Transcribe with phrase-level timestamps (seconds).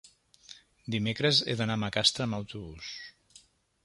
[0.95, 2.91] Dimecres he d'anar a Macastre amb autobús.